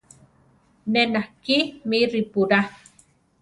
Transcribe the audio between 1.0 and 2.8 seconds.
nakí mí ripurá.